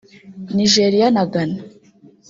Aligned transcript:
Nigeria 0.55 1.07
na 1.15 1.23
Ghana 1.31 1.59